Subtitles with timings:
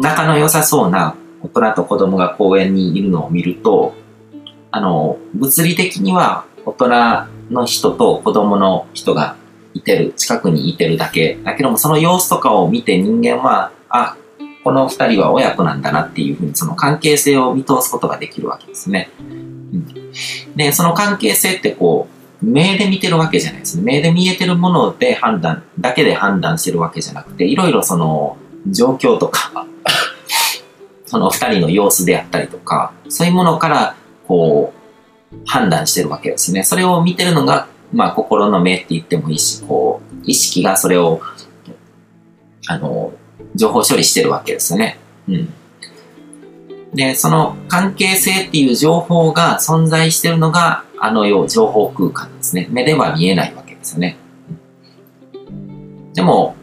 [0.00, 3.94] 仲の良さそうな大人と子供が公園にいるのを見ると、
[4.70, 6.88] あの、物理的には大人
[7.50, 9.36] の人と子供の人が
[9.74, 11.38] いてる、近くにいてるだけ。
[11.44, 14.16] だけども、その様子とかを見て人間は、あ、
[14.64, 19.10] この二人は親子なんだなっていうふうに、その関係性を見通すことができるわけですね。
[19.20, 19.86] うん、
[20.56, 22.08] で、その関係性ってこ
[22.42, 23.82] う、目で見てるわけじゃないですね。
[23.82, 29.66] 目で見えてるもので判断、だけで判断してるわけじゃなくて、いろいろその、状況とか
[31.10, 33.96] その二人の様子であったりとか、そういうものから、
[34.28, 34.72] こ
[35.32, 36.62] う、判断してるわけですね。
[36.62, 41.20] それを見てるのが、まあ、心の目って言ってもいいし、こう、意識がそれを、
[42.68, 43.12] あの、
[43.56, 45.00] 情報処理してるわけですよね。
[45.26, 45.52] うん。
[46.94, 52.68] で、その関係性っていう情報が存在してるのが、あの世情報空間ですね。
[52.70, 54.16] 目では見えないわけですよね。
[56.14, 56.54] でも、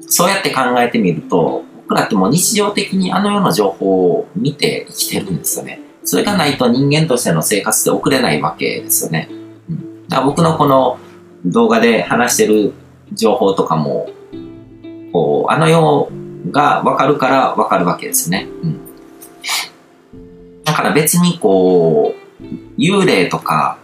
[0.00, 5.80] そうやって考えてみると、僕らっても日常的にあの世の情報を見て生きてるんですよね。
[6.04, 9.28] それがないと人間としての生活って送れないわけですよね。
[9.68, 11.00] うん、だから僕のこの
[11.44, 12.74] 動画で話してる
[13.12, 14.08] 情報とかも、
[15.12, 16.12] こう、あの世
[16.52, 18.46] がわかるからわかるわけですね。
[18.62, 18.80] うん。
[20.62, 23.78] だから別にこう、幽霊とか、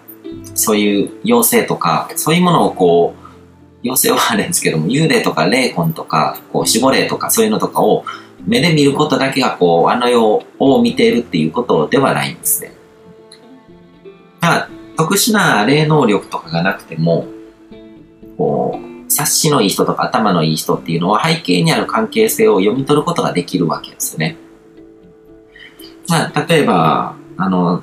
[0.54, 3.25] そういう妖精とか、そういうものをこう、
[3.86, 8.04] 妖精はあるんですけども、幽霊とか霊魂とか、こう守護霊とかそういうのとかを
[8.46, 12.72] 目で見ることだけがこう、あの世を見ているっていうことではないんですね。
[14.40, 17.26] まあ、特殊な霊能力とかがなくても、
[18.36, 24.36] こう、察しのいい人とか頭のいい人っていうのは背景にある関係性を読み取ることができるわけですね。
[26.08, 27.82] まあ、例えば、あの、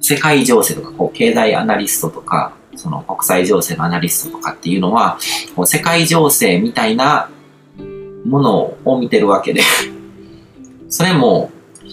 [0.00, 5.18] 世界情勢とか、こう、経済アナリストとか、その国際情勢のアナリストとかっていうのは、
[5.54, 7.30] こう世界情勢みたいな
[8.24, 9.60] ものを見てるわけで
[10.88, 11.50] それも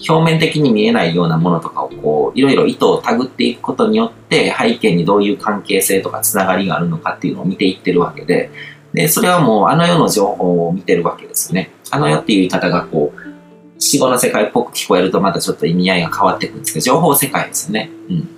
[0.08, 8.50] 表面的に見えないようなものとかをこう、いろいろ意図をたぐっていくことによって、背景にどういう関係性とかつながりがあるのかっていうのを見ていってるわけで、
[8.92, 11.70] で、それはもうあの世の情報を見てるわけですよね。
[11.90, 17.90] あの世っていう言い方がこう、死後の世界っぽく聞こえるとまたちょっと意味合いが変わってくるんですけど、情報世界ですよね。
[18.08, 18.28] うん。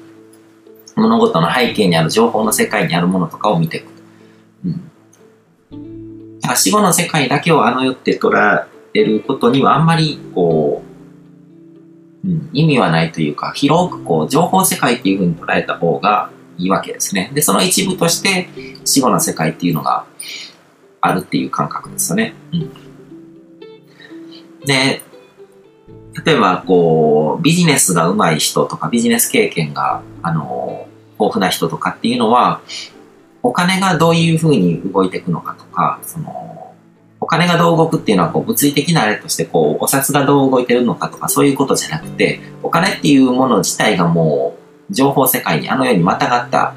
[0.97, 3.87] 物事の背景にある情報の世界にあるものとかを見ていく。
[5.73, 6.41] うん。
[6.41, 10.83] だから死後の世界だけをあの世って捉えることにはあんまりこ
[12.25, 17.31] う、うん、意味はないというか、広くこう、情報世界っていうふうに捉えた方がいいわけですね。
[17.35, 18.49] で、その一部として
[18.85, 20.07] 死後の世界っていうのが
[21.01, 22.35] あるっていう感覚ですよね。
[22.53, 22.71] うん。
[24.65, 25.03] で、
[26.25, 30.87] 例えば、こう、ビジネスが上手い人とか、ビジネス経験が、あの、
[31.19, 32.61] 豊富な人とかっていうのは、
[33.43, 36.75] お金がどういうふうに動いていくのかとか、その、
[37.21, 44.57] お金がどう動くっていうのは、こう、物理的なあれとして、こう、お札がどう動いてるのかとか、そういうことじゃなくて、お金っていうもの自体がも
[44.91, 46.75] う、情報世界にあのようにまたがった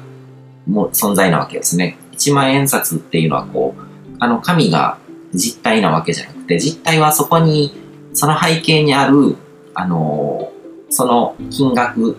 [0.66, 1.96] もう存在なわけですね。
[2.12, 3.82] 一万円札っていうのは、こう、
[4.18, 4.98] あの、紙が
[5.32, 7.72] 実体なわけじゃなくて、実体はそこに
[8.12, 9.36] その背景にある、
[9.74, 12.16] あのー、その金額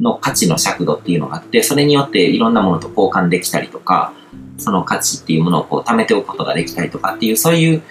[0.00, 4.12] の価値の尺度っていうのがあって、それによっていろんなものと交換できたりとか、
[4.58, 7.82] その価値っていうものをこう貯めておくことができたりとかっていう、そういう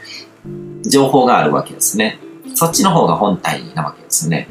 [0.83, 2.19] 情報があるわけですね。
[2.55, 4.47] そっちの方が本体なわけですね。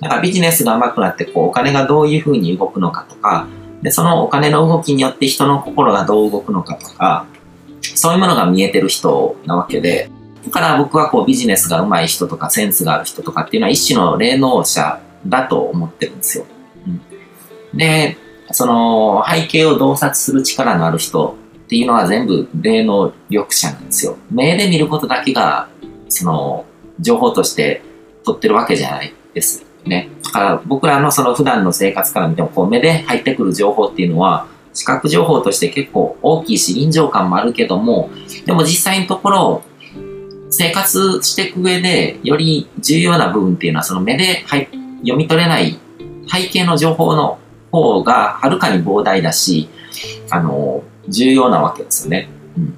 [0.00, 3.46] だからビジネスが上手くなって、こう、お金がどういうふうに動くのかとか、
[3.82, 7.26] で、そのお金の動きによって人の心がどう動くのかとか、
[7.82, 10.10] そういうものが見えてる人なわけで、
[10.44, 16.46] だから僕はこうビジネスが上手い人とかセンスがある人とかっていうのは一種の霊能者だと思ってるんですよ。
[16.86, 18.16] うん、で、
[18.52, 24.16] その背景を洞察する力のある人っていうのは全部霊能力者なんですよ。
[24.30, 25.68] 目で見ることだけが、
[26.08, 26.64] その
[26.98, 27.82] 情報として
[28.24, 30.08] 取ってるわけじゃないですね。
[30.24, 38.10] だから僕らのその普段の生活から見てもこう目で入ってくる情報っていうのは視覚情報として結構大きいし臨場感もあるけども、
[38.46, 39.62] でも実際のところ
[40.50, 44.44] 生活していく上で、より重要な部分っていうのは、その目で
[45.00, 45.78] 読み取れない
[46.30, 47.38] 背景の情報の
[47.70, 49.68] 方がはるかに膨大だし、
[50.30, 52.28] あの、重要なわけですよね。
[52.56, 52.74] うん。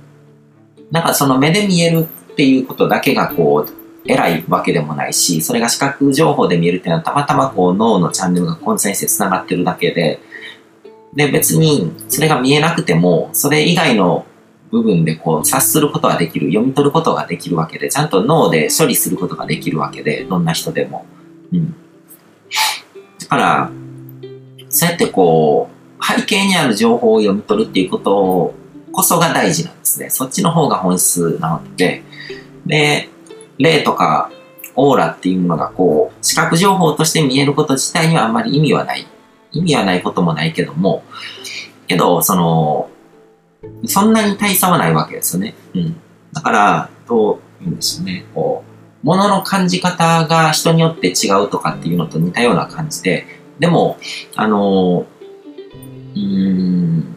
[0.91, 10.19] だからその目で見えるっていうことだけがこう、偉いわけでもないし、それが視覚情報で見えるっていうのはたまたまこう脳のチャンネルが混線して繋がってるだけで、
[11.15, 14.27] で別にそれが見えなくても、それ以外の
[14.73, 21.05] 部分でこう察することができる、読み取ることができるわけで、ちゃんと脳で処理することができるわけで、どんな人でも。
[21.53, 21.75] うん。
[23.21, 23.71] だから、
[24.71, 25.69] そうやってこ
[26.01, 28.55] う、背景にある情報を読み取るっていうこと
[28.93, 30.09] こそが大事なんですね。
[30.09, 32.03] そっちの方が本質なので、
[32.65, 33.11] で、
[33.59, 34.31] 霊とか
[34.75, 39.07] オーラっていうものがこう、視覚情報として見えること自体にはあんまり意味はない。
[39.53, 41.05] 意味はないこともないけども、
[41.87, 42.89] けど、その、
[43.87, 45.55] そんなに大差はないわけですよね。
[45.75, 45.97] うん。
[46.33, 48.25] だから、どう言うんでしょうね。
[48.35, 48.65] こ
[49.03, 53.27] う、物の感じ方が人によって違うとかっていうのと似たような感じで、
[53.59, 53.99] でも、
[54.37, 55.07] あの、
[56.15, 57.15] うん、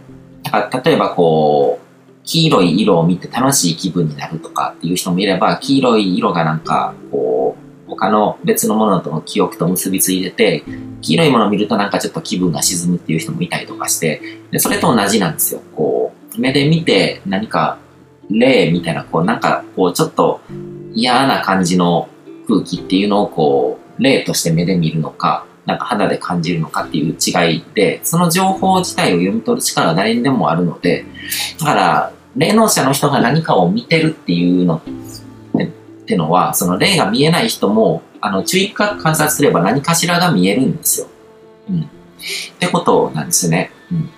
[0.83, 1.85] 例えばこう、
[2.23, 7.55] 黄色い色を見て楽しい気分になるとかっていう人もいれば、黄色い色がなんか、こ
[7.87, 10.63] う、他の別のものとの記憶と結びついてて、
[11.01, 14.21] 黄色いものを見るとなんかちょっと気分が沈むっていう人もいたりとかして、
[14.51, 15.61] でそれと同じなんですよ。
[15.75, 16.04] こう、
[16.37, 17.77] 目で見て何か
[18.29, 20.41] 霊みたいな、こう、なんか、こう、ちょっと
[20.93, 22.09] 嫌な感じの
[22.47, 31.05] 空気っていうのをこう、霊として目で見るのか、なんか肌で感じるのかっていう違いで、その情報自体を読み取る力は誰にでもあるので、
[31.59, 34.81] だから、霊能者の人が何かを見てるっていうのっ
[36.05, 41.07] てのは、その霊が見えない人も、あの、注意深く観察すれば何かしらが見えるんですよ。
[41.69, 41.81] うん。
[41.81, 41.85] っ
[42.59, 43.71] てことなんですね。
[43.91, 44.09] うん。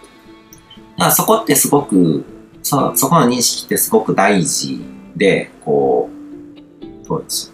[0.97, 2.25] だからそこってすごく、
[2.63, 4.79] そ、そこの認識ってすごく大事
[5.15, 6.09] で、こ
[6.81, 7.53] う、そうです。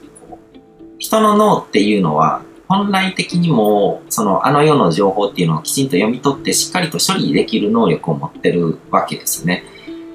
[0.97, 9.65] 人の脳っていうのは、本来的にも、その、あの世の情報っていうのをきちんと読み取ってしっかりと処理できる能力を持ってるわけですね。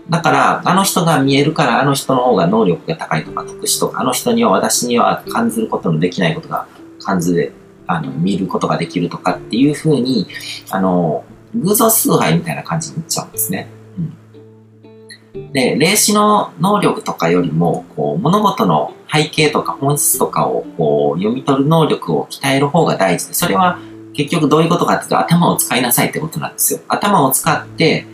[0.09, 6.67] だから、あの人が見えるから、あの人の方が能力が高いとか特殊とか、あの人には私には感じることのできないことが
[6.99, 7.53] 感じで、
[7.87, 10.27] あの、見ることができるとかっていうふうに、
[10.71, 11.25] あの、
[11.55, 13.69] 偶像崇拝みたいな感じになっちゃうんですね。
[13.99, 23.79] うんで、霊視の能力とかよりも、こう、物事の背景とか本質とかをこう読み取る能力を鍛える方が大事で、それは
[24.13, 26.81] 結局どういうことかっていうと頭を使いなさいってことなんですよ。
[26.89, 28.07] 頭を使って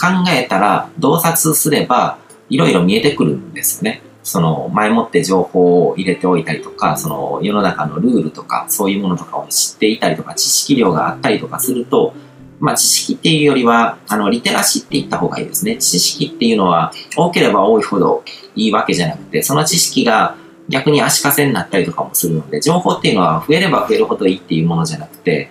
[0.00, 2.18] 考えたら洞察すれば
[2.48, 4.02] いろいろ見えてくるんですよね。
[4.22, 12.14] その前もって情報を入れておいたりとか、その世の中のルールとかそういうものとかを知っていたりとか知識量があったりとかすると、
[12.60, 15.78] まあ、知識っていうよりは、あの、リテラシーって言った方がいいですね。
[15.78, 18.22] 知識っていうのは、多ければ多いほど
[18.54, 20.36] いいわけじゃなくて、その知識が
[20.68, 25.50] 逆に足かせになったりとかもするので、情報っていうのは増えれば増えるほどいいっていうものじゃなくて、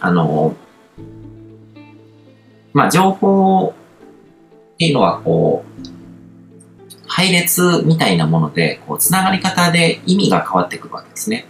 [0.00, 0.56] あの、
[2.72, 3.74] まあ、情報
[4.74, 5.88] っていうのは、こう、
[7.06, 11.46] 配列みたいなもので、こう、つながり方で意味が変わってくるわけですね。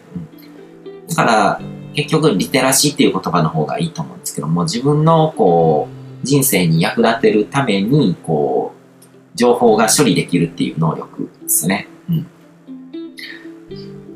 [0.84, 1.60] うん、だから、
[1.94, 5.88] 結局リテラシーっていう言葉の方がいいと思うけども、自分のこ
[6.22, 11.88] う、人生に役立てるために、こう、情報が処理できるっていう能力ですね。
[12.08, 12.26] うん。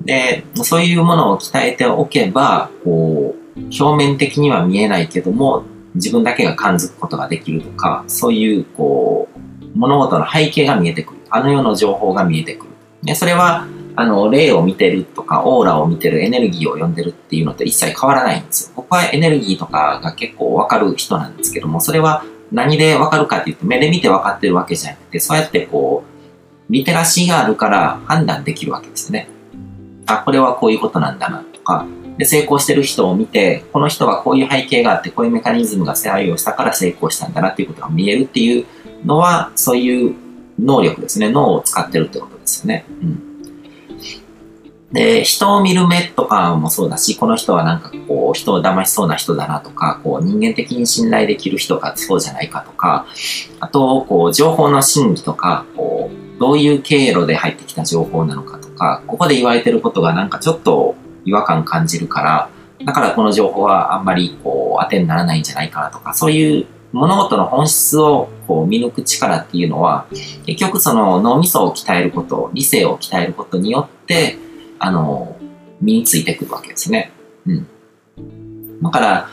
[0.05, 5.65] で、そういうものを鍛えておけば、こう、表面的には見えないけども、
[5.95, 11.21] 自分だけが感づくことができるとか、そういう、こう、物事の背景が見えてくる。
[11.31, 12.71] あの世の情報が見えてくる。
[13.03, 18.73] で、それは、あの、霊を見てるとか、オーラを見てる、エネルギーを読んでるっていうのと一切変わらないんですよ。
[18.77, 29.29] 僕はエネルギーとかが結構わかる人なんですけども、それは何でわかるかって言って、目で見てわかってるわけじゃなくて、そうやってこう、リテラシーがあるから判断できるわけですね。
[30.07, 31.87] あ、これはこういうことなんだなとか、
[32.19, 38.67] で、成功してる人を見て、この人はこういう背景があって、こういうメカニズムが作用したから成功したんだなっていうことが見えるっていう
[39.05, 40.15] のは、そういう
[40.59, 41.31] 能力ですね。
[41.31, 42.85] 脳を使ってるってことですよね。
[43.03, 43.32] うん。
[44.93, 53.07] で、人を見る目とかもそうだし、この人はなんかこう、人を騙しそうな人だなとか、こう、人間的に信頼できる人がそうじゃないかとか、
[53.61, 60.95] あと、こう、情報の真偽とか、こう、どういう経路で入ってきた情報なのかとか、ここで言われてることがなんかちょっと
[61.25, 62.51] 違和感感じるから、
[62.85, 70.07] だからこの情報はあんまりこう、当てにならないんじゃないかなとか、そういう物事の本質をこう見抜く力っていうのは、
[70.45, 74.37] 結局その脳みそを鍛えること、理性を鍛えることによって、
[74.85, 75.37] あの、
[75.81, 77.13] 身についてくるわけですね。
[77.47, 78.83] うん。
[78.83, 79.29] だから、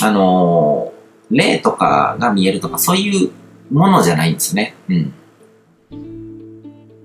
[0.00, 0.94] あの、
[1.30, 3.30] 霊とかが見えるとか、そういう
[3.70, 4.74] ものじゃないんですね。
[4.88, 5.12] うん。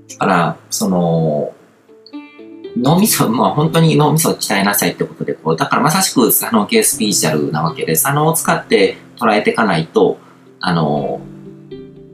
[0.08, 1.54] だから、その、
[2.78, 10.18] 脳みそ、まあ本当に脳みそを鍛えなさいってことで、こう、だからまさしく左脳系スピーチャルなわけで、左脳を使って捉えていかないと、
[10.62, 11.20] あの、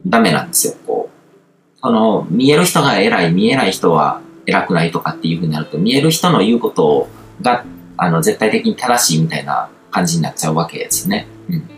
[0.08, 0.74] ダメなんですよ。
[0.88, 7.08] こう、その、見える人が偉い、見えない人は偉くないとかっていうふうになると、見える人の言うこと
[7.42, 7.64] が、
[7.98, 11.28] あの、絶対的に正しいみたいな感じになっちゃうわけですね。
[11.50, 11.70] うん。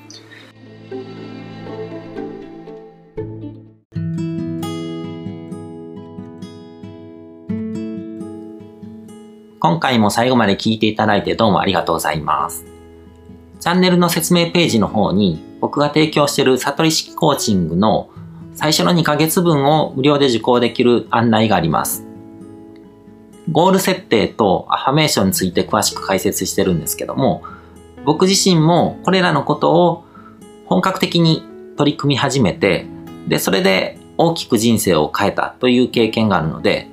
[9.60, 12.66] 今回も最後まで聞いていただいてどうもありがとうございます。
[13.60, 18.10] チャンネルの説明ページの方に僕が提供している悟り式コーチングの
[18.56, 22.11] 最初の2ヶ月分を無料で受講できる案内があります。
[23.52, 27.44] ゴール設定とアファメーションについて詳しく解説してるんですけども、
[28.06, 30.06] 僕自身もこれらのことを
[30.66, 31.44] 本格的に
[31.78, 32.86] 取り組み始めて、
[33.28, 36.88] で、それで大きく人生を変えたという経験があるので、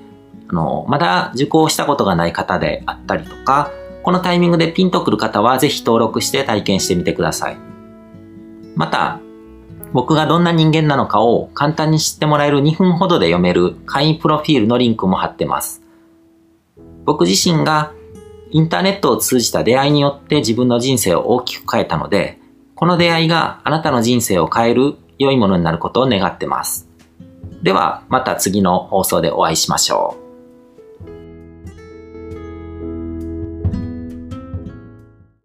[0.48, 3.70] あの、まだ受講したことがない方であったりとか、
[4.02, 7.56] このタイミングでピンとくる方はぜひ登録して体験してみてください。
[8.74, 9.20] また、
[9.92, 15.88] 僕がどんな人間なのかを簡単に知ってもらえる2分ほどで読める会員プロフィールのリンクも貼ってます。
[17.08, 17.94] 僕自身が
[18.50, 22.38] インターネットを通じた出会いによって自分の人生を大きく変えたので、
[22.74, 26.86] この出会いがあなたの人生を変える良いものになることを願ってます。
[27.62, 30.27] では、また次の放送でお会いしましょう。